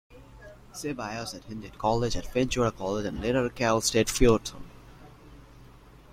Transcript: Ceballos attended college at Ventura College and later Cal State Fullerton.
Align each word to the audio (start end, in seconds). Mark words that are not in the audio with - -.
Ceballos 0.73 1.35
attended 1.35 1.77
college 1.77 2.15
at 2.15 2.25
Ventura 2.33 2.71
College 2.71 3.05
and 3.05 3.21
later 3.21 3.47
Cal 3.49 3.81
State 3.81 4.09
Fullerton. 4.09 4.67